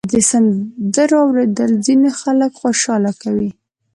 [0.11, 3.49] د سندرو اورېدل ځینې خلک خوشحاله کوي.